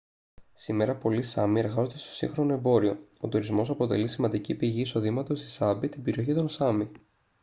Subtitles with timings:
[0.53, 5.89] σήμερα πολλοί σάμι εργάζονται στο σύγχρονο εμπόριο ο τουρισμός αποτελεί σημαντική πηγή εισοδήματος στη σάμπι
[5.89, 6.89] την περιοχή των σάμι